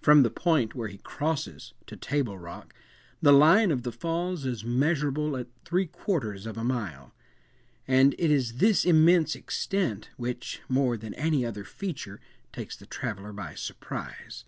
[0.00, 2.74] From the point where he crosses, to Table Rock,
[3.20, 7.14] the line of the Falls is measurable at three quarters of a mile;
[7.86, 12.20] and it is this immense extent which, more than any other feature,
[12.52, 14.44] takes the traveller by surprise.